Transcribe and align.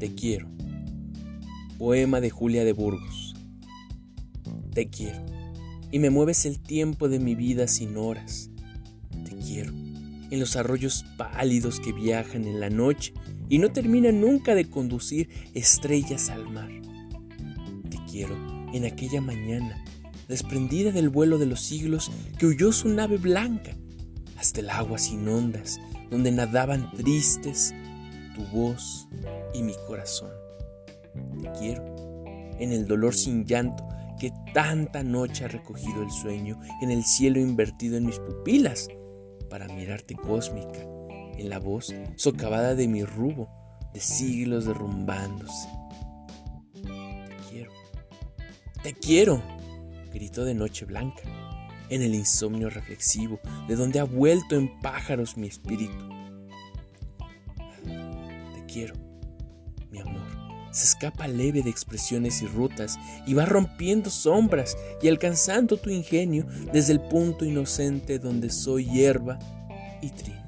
Te 0.00 0.14
quiero. 0.14 0.48
Poema 1.76 2.22
de 2.22 2.30
Julia 2.30 2.64
de 2.64 2.72
Burgos. 2.72 3.34
Te 4.72 4.88
quiero. 4.88 5.20
Y 5.92 5.98
me 5.98 6.08
mueves 6.08 6.46
el 6.46 6.58
tiempo 6.58 7.10
de 7.10 7.20
mi 7.20 7.34
vida 7.34 7.68
sin 7.68 7.98
horas. 7.98 8.48
Te 9.24 9.36
quiero. 9.36 9.74
En 10.30 10.40
los 10.40 10.56
arroyos 10.56 11.04
pálidos 11.18 11.80
que 11.80 11.92
viajan 11.92 12.46
en 12.46 12.60
la 12.60 12.70
noche 12.70 13.12
y 13.50 13.58
no 13.58 13.72
terminan 13.72 14.22
nunca 14.22 14.54
de 14.54 14.70
conducir 14.70 15.28
estrellas 15.52 16.30
al 16.30 16.48
mar. 16.48 16.70
Te 17.90 17.98
quiero 18.10 18.36
en 18.72 18.86
aquella 18.86 19.20
mañana, 19.20 19.84
desprendida 20.28 20.92
del 20.92 21.10
vuelo 21.10 21.36
de 21.36 21.44
los 21.44 21.60
siglos 21.60 22.10
que 22.38 22.46
huyó 22.46 22.72
su 22.72 22.88
nave 22.88 23.18
blanca 23.18 23.76
hasta 24.38 24.60
el 24.60 24.70
agua 24.70 24.96
sin 24.96 25.28
ondas, 25.28 25.78
donde 26.10 26.32
nadaban 26.32 26.90
tristes 26.92 27.74
tu 28.40 28.56
voz 28.56 29.08
y 29.52 29.62
mi 29.62 29.74
corazón. 29.86 30.30
Te 31.42 31.50
quiero 31.58 31.84
en 32.58 32.72
el 32.72 32.86
dolor 32.86 33.14
sin 33.14 33.44
llanto 33.44 33.86
que 34.18 34.32
tanta 34.52 35.02
noche 35.02 35.44
ha 35.44 35.48
recogido 35.48 36.02
el 36.02 36.10
sueño 36.10 36.60
en 36.82 36.90
el 36.90 37.04
cielo 37.04 37.40
invertido 37.40 37.96
en 37.96 38.06
mis 38.06 38.18
pupilas 38.18 38.88
para 39.48 39.66
mirarte 39.66 40.14
cósmica 40.14 40.80
en 41.36 41.48
la 41.48 41.58
voz 41.58 41.94
socavada 42.16 42.74
de 42.74 42.86
mi 42.86 43.04
rubo 43.04 43.48
de 43.92 44.00
siglos 44.00 44.66
derrumbándose. 44.66 45.68
Te 46.74 47.36
quiero, 47.50 47.72
te 48.82 48.94
quiero, 48.94 49.42
gritó 50.12 50.44
de 50.44 50.54
noche 50.54 50.84
blanca, 50.84 51.22
en 51.88 52.02
el 52.02 52.14
insomnio 52.14 52.70
reflexivo 52.70 53.40
de 53.66 53.74
donde 53.74 53.98
ha 53.98 54.04
vuelto 54.04 54.54
en 54.54 54.80
pájaros 54.80 55.36
mi 55.36 55.48
espíritu. 55.48 56.19
Quiero, 58.72 58.94
mi 59.90 59.98
amor. 59.98 60.28
Se 60.70 60.84
escapa 60.84 61.26
leve 61.26 61.62
de 61.62 61.70
expresiones 61.70 62.42
y 62.42 62.46
rutas 62.46 62.96
y 63.26 63.34
va 63.34 63.44
rompiendo 63.44 64.10
sombras 64.10 64.76
y 65.02 65.08
alcanzando 65.08 65.76
tu 65.76 65.90
ingenio 65.90 66.46
desde 66.72 66.92
el 66.92 67.00
punto 67.00 67.44
inocente 67.44 68.20
donde 68.20 68.50
soy 68.50 68.84
hierba 68.84 69.40
y 70.00 70.10
triste. 70.10 70.39